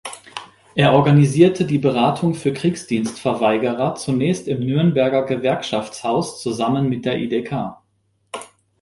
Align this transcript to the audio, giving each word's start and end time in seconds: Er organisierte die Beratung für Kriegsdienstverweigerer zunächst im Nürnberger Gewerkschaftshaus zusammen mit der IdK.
Er 0.73 0.93
organisierte 0.93 1.63
die 1.63 1.77
Beratung 1.77 2.33
für 2.33 2.51
Kriegsdienstverweigerer 2.53 3.93
zunächst 3.93 4.47
im 4.47 4.61
Nürnberger 4.61 5.25
Gewerkschaftshaus 5.27 6.41
zusammen 6.41 6.89
mit 6.89 7.05
der 7.05 7.19
IdK. 7.19 7.77